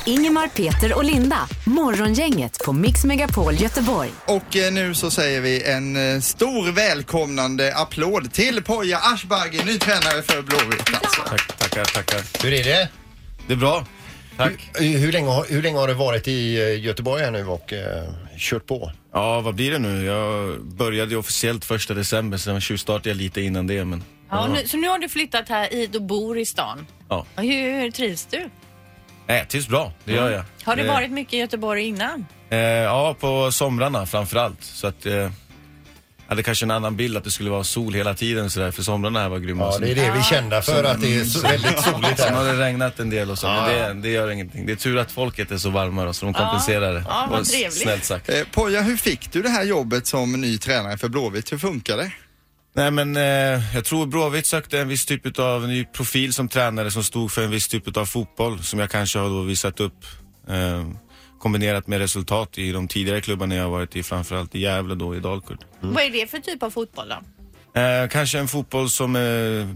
[0.07, 1.49] Ingemar, Peter och Linda.
[1.67, 4.11] Morgongänget på Mix Megapol Göteborg.
[4.27, 9.79] Och eh, nu så säger vi en eh, stor välkomnande applåd till Poya Aschberger, ny
[9.79, 11.23] tränare för Blåvitt alltså.
[11.23, 12.45] Tack, tackar, tackar.
[12.45, 12.89] Hur är det?
[13.47, 13.87] Det är bra.
[14.37, 14.71] Tack.
[14.75, 17.73] Hur, hur, länge, har- hur länge har du varit i eh, Göteborg här nu och
[17.73, 18.05] eh,
[18.39, 18.93] kört på?
[19.13, 20.05] Ja, vad blir det nu?
[20.05, 24.03] Jag började ju officiellt första december, sen tjuvstartade jag lite innan det, men...
[24.31, 26.87] Ja, nu, så nu har du flyttat här hit och bor i stan.
[27.09, 27.27] Ja.
[27.37, 28.51] Och Hur, hur trivs du?
[29.27, 29.93] Nej, jag trivs bra.
[30.05, 30.45] Det gör jag.
[30.65, 32.27] Har det Eh, varit mycket i Göteborg innan?
[32.51, 34.63] Eh, ja, på somrarna framför allt.
[34.65, 35.07] Så att...
[35.07, 35.31] Eh,
[36.29, 39.21] hade kanske en annan bild att det skulle vara sol hela tiden sådär, för somrarna
[39.21, 39.65] här var grymma.
[39.65, 42.35] Ja, det är det vi är kända för, att det är så väldigt soligt Sen
[42.35, 42.53] har här.
[42.53, 44.67] det regnat en del och så, men det, det gör ingenting.
[44.67, 47.05] Det är tur att folket är så varma då, så de kompenserar det.
[47.09, 47.83] Ja, vad Och trevligt.
[47.83, 48.29] Snällt sagt.
[48.29, 51.53] Eh, Poja, hur fick du det här jobbet som ny tränare för Blåvitt?
[51.53, 52.13] Hur funkar det?
[52.77, 56.91] Nej men eh, jag tror Blåvitt sökte en viss typ av ny profil som tränare
[56.91, 60.05] som stod för en viss typ av fotboll som jag kanske har då visat upp
[60.49, 60.85] Eh,
[61.39, 65.17] kombinerat med resultat i de tidigare klubbarna jag har varit i, framförallt i Gävle då
[65.17, 65.59] i Dalkurd.
[65.81, 67.81] Vad är det för typ av fotboll då?
[67.81, 69.69] Eh, kanske en fotboll som eh,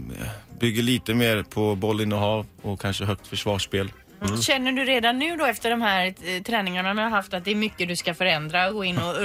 [0.59, 3.91] bygger lite mer på bollinnehav och kanske högt försvarsspel.
[4.21, 4.41] Mm.
[4.41, 7.51] Känner du redan nu då efter de här eh, träningarna du har haft att det
[7.51, 9.15] är mycket du ska förändra och gå in och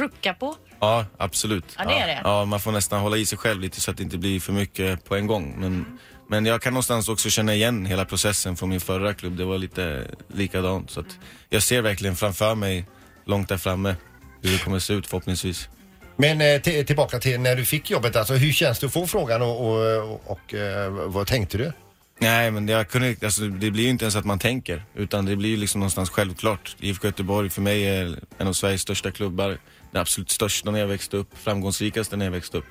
[0.00, 0.56] rucka på?
[0.80, 1.64] Ja, absolut.
[1.78, 2.20] Ja, det är det.
[2.24, 4.52] Ja, man får nästan hålla i sig själv lite så att det inte blir för
[4.52, 5.54] mycket på en gång.
[5.58, 5.98] Men,
[6.32, 9.36] men jag kan någonstans också känna igen hela processen från min förra klubb.
[9.36, 10.90] Det var lite likadant.
[10.90, 11.18] Så att
[11.48, 12.84] jag ser verkligen framför mig,
[13.24, 13.96] långt där framme,
[14.42, 15.68] hur det kommer se ut förhoppningsvis.
[16.16, 19.42] Men eh, tillbaka till när du fick jobbet, alltså hur känns det att få frågan
[19.42, 21.72] och, och, och, och eh, vad tänkte du?
[22.22, 25.36] Nej, men jag kunde, alltså, det blir ju inte ens att man tänker, utan det
[25.36, 26.76] blir ju liksom någonstans självklart.
[26.80, 29.58] IFK Göteborg för mig är en av Sveriges största klubbar.
[29.90, 32.64] Den absolut största när jag växte upp, framgångsrikaste när jag växte upp.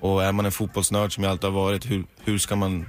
[0.00, 2.86] Och är man en fotbollsnörd som jag alltid har varit, hur, hur ska man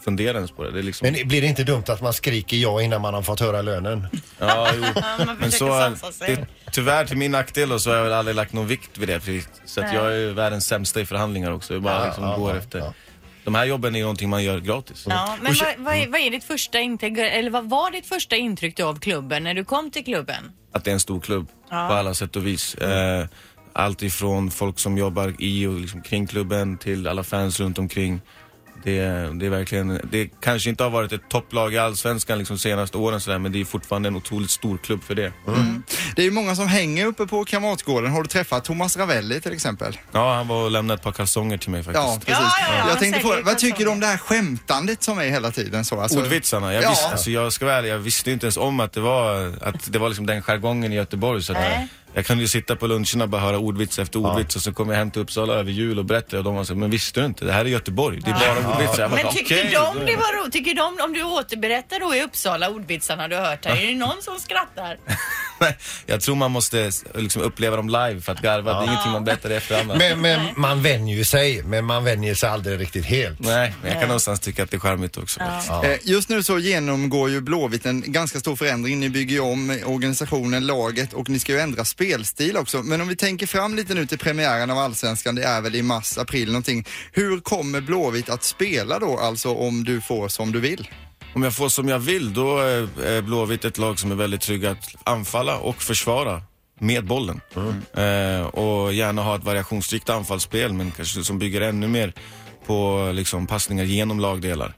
[0.00, 0.70] fundera ens på det?
[0.70, 1.12] det är liksom...
[1.12, 4.06] Men blir det inte dumt att man skriker ja innan man har fått höra lönen?
[4.38, 4.82] Ja, jo.
[5.26, 5.94] man Men så,
[6.26, 9.08] det, tyvärr till min nackdel då, så har jag väl aldrig lagt någon vikt vid
[9.08, 9.42] det.
[9.64, 11.72] Så att jag är världens sämsta i förhandlingar också.
[11.74, 12.92] Jag bara Ja, liksom ja, går ja, efter.
[13.48, 15.06] De här jobben är någonting man gör gratis.
[15.08, 18.36] Ja, men vad, vad, är, vad är ditt första intryck, eller vad var ditt första
[18.36, 20.52] intryck då av klubben när du kom till klubben?
[20.72, 21.88] att det är en stor klubb Ja.
[21.88, 22.74] på alla sätt och vis.
[22.74, 23.26] Eh,
[23.72, 28.20] allt ifrån folk som jobbar i och liksom kring klubben till alla fans runt omkring.
[28.84, 29.00] Det,
[29.38, 33.20] det är verkligen, det kanske inte har varit ett topplag i Allsvenskan liksom senaste åren
[33.20, 35.32] sådär, men det är fortfarande en otroligt stor klubb för det.
[36.16, 38.10] Det är ju många som hänger uppe på Kamratgården.
[38.12, 39.98] Har du träffat Thomas Ravelli till exempel?
[40.12, 42.04] Ja, han var och lämnade ett par kalsonger till mig faktiskt.
[42.06, 42.44] Ja, precis.
[42.60, 45.24] Ja, ja, ja, jag tänkte på, vad tycker du om det här skämtandet som är
[45.28, 46.00] hela tiden så?
[46.00, 46.74] Alltså, Ordvitsarna.
[46.74, 46.90] Jag, Ja.
[46.90, 49.92] visste, alltså, jag ska vara ärlig, jag visste inte ens om att det var, att
[49.92, 51.42] det var liksom den jargongen i Göteborg.
[51.42, 51.88] Så att Nej.
[52.18, 54.88] Jag kunde ju sitta på luncherna och bara höra ordvits efter ordvits och så kom
[54.90, 57.26] jag hem till Uppsala över jul och berättade och de var så men visste du
[57.26, 57.44] inte?
[57.44, 58.20] Det här är Göteborg.
[58.24, 59.02] Det är bara ordvitsar.
[59.02, 60.52] Jag bara, Men tycker "Okej." de det var roligt?
[60.52, 63.94] Tycker de, om du återberättar då i Uppsala ordvitsarna du har hört här, är det
[63.94, 64.96] någon som skrattar?
[66.06, 68.72] Jag tror man måste liksom uppleva dem live för att garva.
[68.72, 69.92] Det är ingenting man berättar i efterhand.
[69.98, 73.40] Men, men man vänjer ju sig, men man vänjer sig aldrig riktigt helt.
[73.40, 75.40] Nej, men jag kan någonstans tycka att det är charmigt också.
[75.40, 75.70] faktiskt.
[75.84, 79.00] Eh, Just nu så genomgår ju Blåvitt en ganska stor förändring.
[79.00, 82.82] Ni bygger ju om organisationen, laget och ni ska ju ändra spelstil också.
[82.82, 85.82] Men om vi tänker fram lite nu till premiären av Allsvenskan, det är väl i
[85.82, 86.84] mars, april någonting.
[87.12, 90.88] Hur kommer Blåvitt att spela då, alltså om du får som du vill?
[91.34, 94.40] Om jag får som jag vill, då är är Blåvitt ett lag som är väldigt
[94.40, 96.42] trygga att anfalla och försvara
[96.80, 97.40] med bollen.
[97.94, 102.12] Eh, och gärna ha ett variationsrikt anfallsspel, men kanske som bygger ännu mer
[102.66, 104.74] på liksom, passningar genom lagdelar.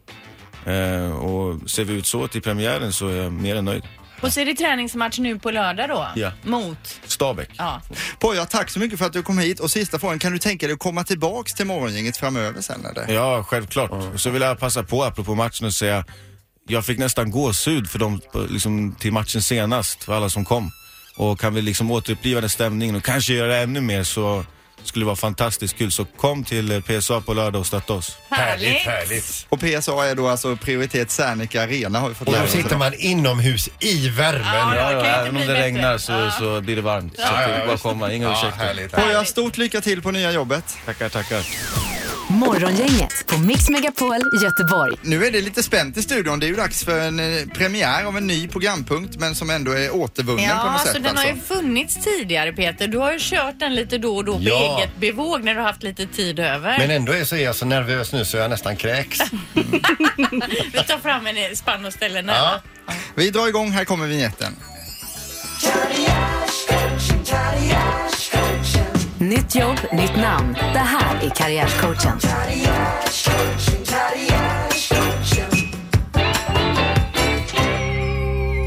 [0.66, 3.82] Eh, och ser vi ut så till premiären så är jag mer än nöjd.
[4.20, 6.08] Och så är det träningsmatch nu på lördag då?
[6.14, 6.32] Ja.
[6.42, 7.00] Mot?
[7.04, 7.50] Stabäck.
[7.56, 7.82] Ja.
[8.18, 9.60] Poja, tack så mycket för att du kom hit.
[9.60, 13.14] Och sista frågan, kan du tänka dig att komma tillbaks till morgongänget framöver sen eller?
[13.14, 13.90] Ja, självklart.
[14.16, 16.04] Så vill jag passa på, apropå matchen, och säga
[16.68, 20.70] jag fick nästan gåshud för dem liksom, till matchen senast, för alla som kom.
[21.16, 24.44] Och kan vi liksom återuppliva den stämningen och kanske göra ännu mer så
[24.84, 25.90] skulle vara fantastiskt kul.
[25.90, 28.16] Så kom till eh, PSA på lördag och stötta oss.
[28.30, 29.46] Härligt, härligt.
[29.48, 32.52] Och PSA är då alltså prioritet Särnika Arena har vi fått Och lära då oss
[32.52, 34.42] sitter man inomhus i värmen.
[34.44, 35.62] Ja, Ja, det ja, kan inte även om bli det bättre.
[35.66, 37.16] regnar så, så blir det varmt.
[37.16, 38.64] Så Ja, det ja, är bara komma, inga Ja, ursäkter.
[38.64, 38.92] härligt.
[38.92, 40.64] Poja, stort lycka till på nya jobbet.
[40.86, 41.44] Tackar, tackar.
[42.30, 44.92] Morgongänget på Mix Megapol Göteborg.
[45.02, 46.40] Nu är det lite spänt i studion.
[46.40, 49.72] Det är ju dags för en eh, premiär av en ny programpunkt men som ändå
[49.72, 51.02] är återvunnen Ja, på något alltså sätt.
[51.04, 51.54] den har ju alltså.
[51.54, 52.88] funnits tidigare Peter.
[52.88, 54.78] Du har ju kört den lite då och då på Ja.
[54.78, 56.78] eget bevåg när du har haft lite tid över.
[56.78, 59.18] Men ändå är så är jag så nervös nu så jag nästan kräks.
[60.72, 62.36] Vi tar fram en spann och ställer nära.
[62.36, 62.60] Ja.
[63.14, 64.56] Vi drar igång, här kommer vignetten.
[69.20, 70.54] Nytt jobb, nytt namn.
[70.54, 72.18] Det här är Karriärcoachen.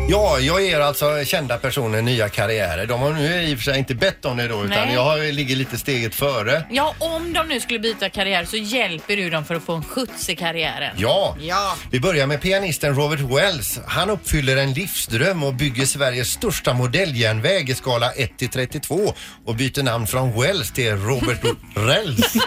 [0.09, 2.85] Ja, jag ger alltså kända personer nya karriärer.
[2.85, 4.93] De har nu i och för sig inte bett om det då utan Nej.
[4.93, 6.65] jag har, ligger lite steget före.
[6.71, 9.83] Ja, om de nu skulle byta karriär så hjälper du dem för att få en
[9.83, 10.95] skjuts i karriären.
[10.97, 11.37] Ja.
[11.39, 11.75] Ja.
[11.91, 13.79] Vi börjar med pianisten Robert Wells.
[13.87, 19.13] Han uppfyller en livsdröm och bygger Sveriges största modelljärnväg i skala 1 till 32
[19.45, 21.41] och byter namn från Wells till Robert
[21.75, 22.33] Rells.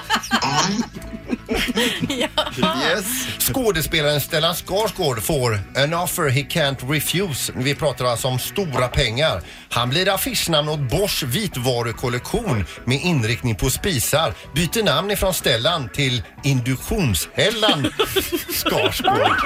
[2.59, 3.27] Yes.
[3.39, 7.53] Skådespelaren Stellan Skarsgård får an offer he can't refuse.
[7.57, 9.43] Vi pratar alltså om stora pengar.
[9.71, 14.35] Han blir affischnamn åt Bosch vitvarukollektion med inriktning på spisar.
[14.55, 17.87] Byter namn ifrån Stellan till Induktionshällan
[18.49, 19.37] Skarsgård.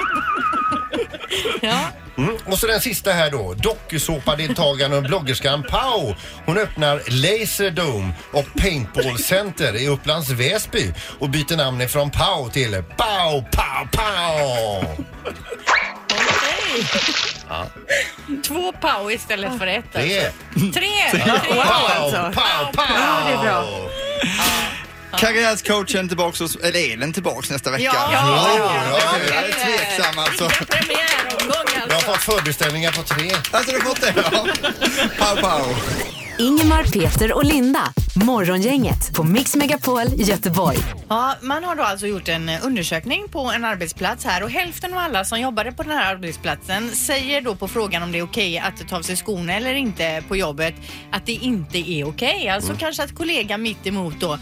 [1.61, 1.79] Ja.
[2.17, 2.37] Mm.
[2.45, 3.53] Och så den sista här då.
[3.53, 6.15] Dokusåpadeltagaren och bloggerskan Pau.
[6.45, 12.83] Hon öppnar Laserdome och Paintball Center i Upplands Väsby och byter namn ifrån Pau till
[12.97, 14.85] Pau Pau Pau.
[16.11, 16.85] Okej.
[18.47, 19.85] Två pow istället för ett.
[19.93, 20.25] Tre.
[20.25, 20.79] Alltså.
[20.79, 20.87] Tre!
[21.13, 21.39] Ja.
[21.43, 22.17] Tre wow alltså.
[22.17, 22.85] Pow, pow.
[22.95, 23.89] Ja, det är bra.
[25.17, 27.83] Karriärscoachen tillbaks, hos, eller är den tillbaks nästa vecka?
[27.83, 28.99] Ja, ja, ja, ja.
[29.35, 30.49] Jag är tveksam alltså.
[30.49, 31.40] Premiäromgång
[31.91, 33.29] Jag har fått förbeställningar på tre.
[33.51, 34.13] Alltså du har fått det?
[34.15, 34.45] Ja.
[35.19, 35.75] Pow, pow.
[36.39, 37.93] Ingemar, Peter och Linda.
[38.15, 40.77] Morgongänget på Mix Megapol Göteborg.
[41.09, 44.99] Ja, man har då alltså gjort en undersökning på en arbetsplats här och hälften av
[44.99, 48.59] alla som jobbade på den här arbetsplatsen säger då på frågan om det är okej
[48.59, 50.75] att ta av sig skorna eller inte på jobbet
[51.11, 52.49] att det inte är okej.
[52.49, 54.37] Alltså kanske att kollegan mitt emot då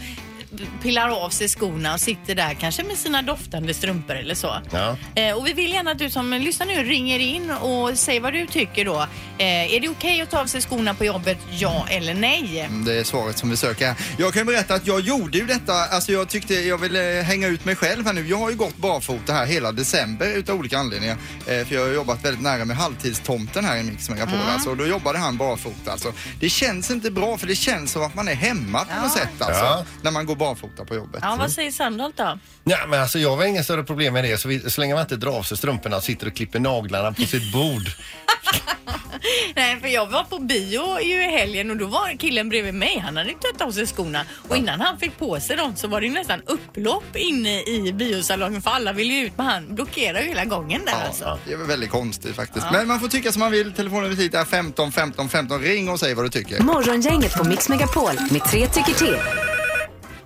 [0.82, 4.56] pillar av sig skorna och sitter där kanske med sina doftande strumpor eller så.
[4.72, 4.96] Ja.
[5.14, 8.32] Eh, och vi vill gärna att du som lyssnar nu ringer in och säger vad
[8.32, 9.00] du tycker då.
[9.38, 12.60] Eh, är det okej att ta av sig skorna på jobbet, ja eller nej?
[12.60, 13.94] Mm, Det är svaret som vi söker.
[14.18, 17.64] Jag kan berätta att jag gjorde ju detta, alltså jag tyckte jag ville hänga ut
[17.64, 18.28] mig själv här nu.
[18.28, 21.16] Jag har ju gått barfota här hela december utav olika anledningar.
[21.46, 24.46] Eh, för jag har jobbat väldigt nära med halvtidstomten här i Mix Megapol Mm.
[24.48, 24.70] alltså.
[24.70, 26.12] Och då jobbade han barfota alltså.
[26.40, 29.20] Det känns inte bra för det känns som att man är hemma på något Ja.
[29.22, 29.64] sätt alltså.
[29.64, 29.84] Ja.
[30.02, 31.20] När man går barfota på jobbet.
[31.22, 32.38] Ja, vad säger Sandholt då?
[32.64, 34.38] Ja, men alltså jag har inga större problem med det.
[34.38, 37.12] Så, vi, så länge man inte drar av sig strumporna och sitter och klipper naglarna
[37.12, 37.82] på sitt bord.
[39.56, 42.98] Nej, för jag var på bio ju i helgen och då var killen bredvid mig.
[42.98, 46.00] Han hade tagit av sig skorna och innan han fick på sig dem så var
[46.00, 50.22] det ju nästan upplopp inne i biosalongen för alla ville ju ut men han blockerade
[50.22, 51.38] ju hela gången där alltså.
[51.46, 52.66] Det är väl väldigt konstigt faktiskt.
[52.66, 52.78] Ja.
[52.78, 53.72] Men man får tycka som man vill.
[53.72, 55.60] Telefonnumret hit är 15 15 15.
[55.60, 56.62] Ring och säg vad du tycker.
[56.62, 59.16] Morgongänget på Mix Megapol med tre tycker till.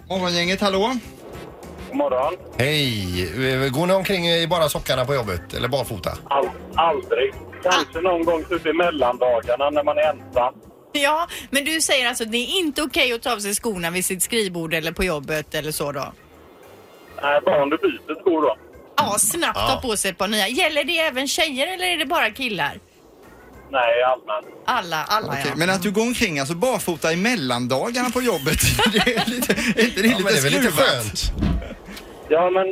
[0.09, 0.97] Morgongänget, hallå?
[1.89, 2.35] God morgon.
[2.59, 3.71] Hej!
[3.71, 6.19] Går ni omkring i bara sockarna på jobbet eller barfota?
[6.25, 7.33] All, aldrig.
[7.63, 10.55] Kanske någon gång typ i mellandagarna när man är ensam.
[10.93, 13.91] Ja, men du säger alltså att det är inte okej att ta av sig skorna
[13.91, 16.13] vid sitt skrivbord eller på jobbet eller så då?
[17.23, 18.57] Nej, bara om du byter skor då.
[18.97, 19.69] Ja, snabbt Ja.
[19.69, 20.49] ta på sig ett par nya.
[20.49, 22.79] Gäller det även tjejer eller är det bara killar?
[23.71, 24.47] Nej, allmänt.
[24.65, 25.53] Alla, alla Okej, ja.
[25.57, 28.59] Men att du går omkring alltså barfota i mellandagarna på jobbet,
[28.93, 30.89] det är lite, är inte det Ja, lite men det är väl lite skruvat?
[30.89, 31.33] skönt.
[32.29, 32.67] Ja, men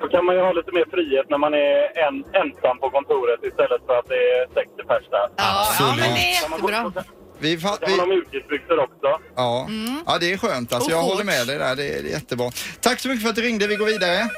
[0.00, 3.40] då kan man ju ha lite mer frihet när man är en, ensam på kontoret
[3.50, 5.28] istället för att det är 60 pers där.
[5.36, 6.92] Ja, ja, men det är jättebra.
[7.38, 9.08] Vi, fa- kan man ha mjukisbyxor också.
[9.36, 9.68] Ja.
[10.06, 10.72] ja, det är skönt.
[10.72, 11.12] Alltså, Och jag shorts.
[11.12, 11.76] håller med dig där.
[11.76, 12.50] Det är, det är jättebra.
[12.80, 13.66] Tack så mycket för att du ringde.
[13.66, 14.28] Vi går vidare.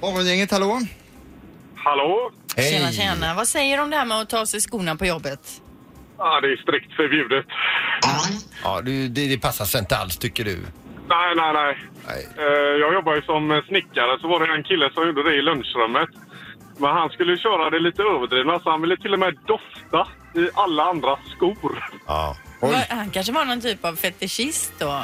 [0.00, 0.80] Morgongänget, hallå?
[1.76, 2.30] Hallå?
[2.62, 3.34] Tjena, tjena.
[3.34, 5.40] Vad säger du om det här med att ta av sig skorna på jobbet?
[6.18, 7.46] Ja, det är strikt förbjudet.
[8.64, 10.56] Ja, du, det, det passar sig inte alls tycker du.
[11.08, 11.78] Nej, nej, nej.
[12.38, 12.44] Eh,
[12.80, 16.08] Jag jobbar ju som snickare, så var det en kille som gjorde det i lunchrummet.
[16.78, 20.48] Men han skulle köra det lite överdrivna, så han ville till och med dofta i
[20.54, 21.90] alla andra skor.
[22.06, 22.36] Ja.
[22.60, 25.02] Var- Han kanske var någon typ av fetischist då?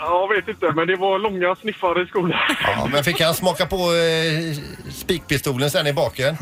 [0.00, 2.40] Jag vet inte, men det var långa sniffar i skorna.
[2.62, 4.56] Ja, men fick han smaka på eh,
[4.92, 6.36] spikpistolen sen i baken?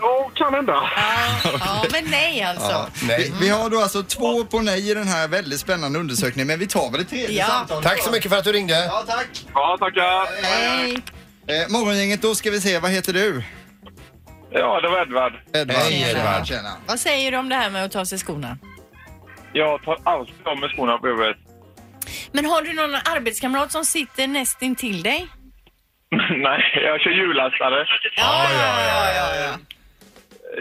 [0.00, 0.82] Ja, kan hända.
[1.60, 2.70] Ja, men nej alltså.
[2.70, 2.88] Ja.
[3.18, 6.58] Vi, vi har då alltså två på nej i den här väldigt spännande undersökningen, men
[6.58, 7.46] vi tar väl ett tredje Ja.
[7.46, 7.82] samtal.
[7.82, 8.84] Tack så mycket för att du ringde.
[8.84, 9.46] Ja, tack.
[9.54, 10.42] Ja, tackar.
[10.42, 10.98] Hej.
[11.46, 12.78] Eh, morgongänget, då ska vi se.
[12.78, 13.42] Vad heter du?
[14.50, 15.32] Ja, det var Edvard.
[15.54, 15.76] Edvard.
[15.76, 16.46] Hej, Edvard.
[16.46, 16.72] Tjena.
[16.86, 18.58] Vad säger du om det här med att ta sig skorna?
[19.52, 21.36] Jag tar alltid av mig skorna på jobbet.
[22.32, 25.26] Men har du någon arbetskamrat som sitter näst intill dig?
[26.36, 27.86] Nej, jag kör hjullastare.
[28.16, 29.52] Ja, ja, ja, ja, ja.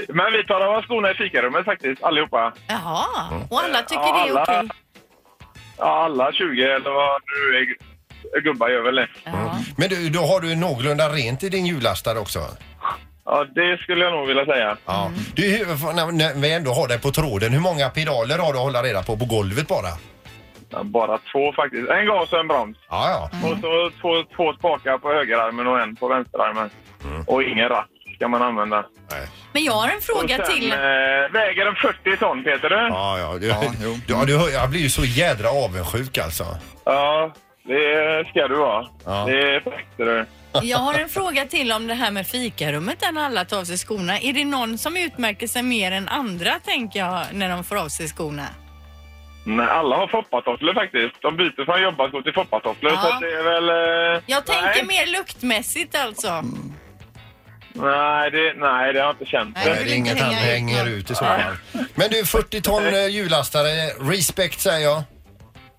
[0.09, 2.53] Men vi tar av oss skorna i fikarummet faktiskt, allihopa.
[2.67, 3.05] Jaha,
[3.49, 4.69] och alla tycker Ja, det är alla- okej?
[5.77, 9.07] Ja, alla 20 eller vad nu är, gubbar gör väl det.
[9.77, 12.39] Men du, då har du någorlunda rent i din hjullastare också?
[13.25, 14.77] Ja, det skulle jag nog vilja säga.
[14.85, 15.11] Ja.
[15.35, 18.59] Du, hur- när, när vi ändå har dig på tråden, hur många pedaler har du
[18.59, 19.87] att hålla reda på på golvet bara?
[20.71, 21.89] Ja, bara två faktiskt.
[21.89, 22.77] En gas och en broms.
[22.89, 23.49] Ja, ja.
[23.49, 26.69] Och så två, två spakar på högerarmen och en på vänsterarmen.
[27.27, 28.85] Och ingen ratt ska man använda.
[29.53, 30.71] Men jag har en fråga och sen, till.
[30.71, 30.77] Eh,
[31.33, 32.69] väger den 40 ton, Peter?
[32.69, 32.75] Du?
[32.75, 33.37] Ja, ja.
[33.37, 33.95] Du, Ja, jo.
[34.07, 36.43] ja, du, hör- jag blir ju så jädra avundsjuk alltså.
[36.85, 38.87] Ja, det ska du vara.
[39.05, 39.25] Ja.
[39.27, 40.25] Det är perfekt, du.
[40.63, 43.63] Jag har en fråga till om det här med fikarummet där när alla tar av
[43.63, 44.19] sig skorna.
[44.19, 47.87] Är det någon som utmärker sig mer än andra, tänker jag, när de får av
[47.89, 48.45] sig skorna?
[49.57, 51.21] Nej, alla har foppatofflor faktiskt.
[51.21, 52.91] De byter från jobbarskor till foppatofflor.
[52.91, 53.01] Ja.
[53.01, 53.69] Så att det är väl...
[54.15, 54.85] Eh, Jag tänker nej.
[54.85, 56.43] mer luktmässigt alltså.
[57.73, 59.55] Nej det, nej, det har jag inte känt.
[59.55, 60.93] Nej, Nej, vill det är inte inget han hänga ut hänger någon.
[60.93, 61.41] ut i så fall.
[61.95, 63.69] Men du, 40 ton eh, hjullastare,
[64.11, 65.03] respect säger jag.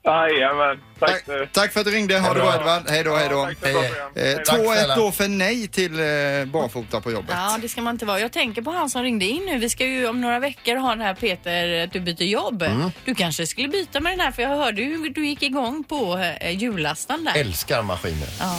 [0.04, 0.80] Jajamän.
[1.00, 1.10] Tack.
[1.10, 1.48] Tack, du.
[1.52, 2.18] tack för att du ringde.
[2.18, 2.82] Ha det bra Edvard.
[2.88, 3.40] Hej då, hej då.
[3.42, 4.42] Eh, Hej då.
[4.46, 4.96] Tack 2-1 snälla.
[4.96, 6.04] då för nej till eh,
[6.52, 7.30] barfota på jobbet.
[7.30, 8.20] Ja, det ska man inte vara.
[8.20, 9.58] Jag tänker på han som ringde in nu.
[9.58, 12.62] Vi ska ju om några veckor ha den här Peter, att du byter jobb.
[12.62, 12.90] Mm.
[13.04, 16.18] Du kanske skulle byta med den här för jag hörde hur du gick igång på
[16.40, 17.40] eh, hjullastaren där.
[17.40, 18.28] Älskar maskiner.
[18.40, 18.56] Ja.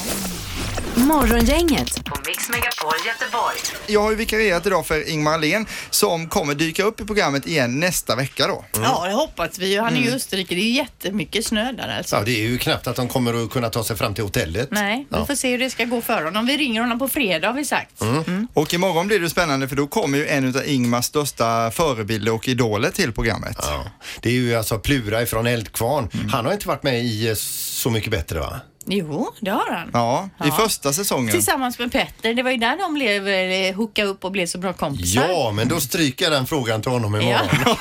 [0.95, 3.57] Morgongänget på Mix Megapol Göteborg.
[3.87, 7.79] Jag har ju vikarierat idag för Ingmar Ahlén som kommer dyka upp i programmet igen
[7.79, 8.65] nästa vecka då.
[8.73, 9.77] Ja, det hoppas vi.
[9.77, 10.15] Han är ju i Mm.
[10.15, 10.55] Österrike.
[10.55, 12.15] Det är jättemycket snö där alltså.
[12.15, 14.67] Ja, det är ju knappt att de kommer att kunna ta sig fram till hotellet.
[14.71, 15.25] Nej, vi Ja.
[15.25, 16.45] får se hur det ska gå för honom.
[16.45, 18.01] Vi ringer honom på fredag har vi sagt.
[18.01, 18.47] Mm.
[18.53, 22.47] Och imorgon blir det spännande för då kommer ju en av Ingmars största förebilder och
[22.47, 23.57] idoler till programmet.
[23.61, 23.85] Ja.
[24.21, 26.09] Det är ju alltså Plura ifrån Eldkvarn.
[26.31, 28.59] Han har inte varit med i eh, Så mycket bättre va?
[28.85, 29.89] Jo, det har han.
[29.93, 30.51] Ja, i Ja.
[30.51, 31.31] första säsungen.
[31.31, 32.33] Tillsammans med Petter.
[32.33, 35.25] Det var ju där de blev eh, hooka upp och blev så bra kompisar.
[35.29, 37.47] Ja, men då stryker jag den frågan till honom imorgon.
[37.65, 37.77] Ja,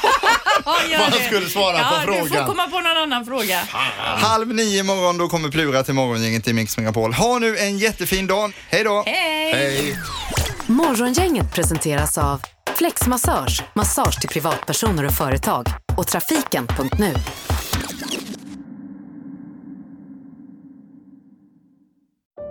[0.91, 1.25] gör Vad han det.
[1.27, 2.47] skulle svara ja, på Du får frågan.
[2.47, 3.61] komma på någon annan fråga.
[4.17, 7.13] Halv nio imorgon då kommer Plura till morgongänget i Mix Megapol.
[7.15, 8.53] Ha nu en jättefin dag.
[8.69, 9.03] Hej då!
[9.07, 9.99] Hej!
[10.67, 12.41] Morgongänget presenteras av
[12.75, 17.15] Flexmassage, massage till privatpersoner och företag och trafiken.nu.